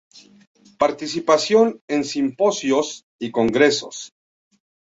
[0.79, 4.15] Participación en Simposios y Congresos.